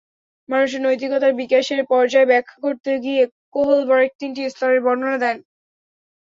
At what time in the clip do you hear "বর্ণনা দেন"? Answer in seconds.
4.85-5.37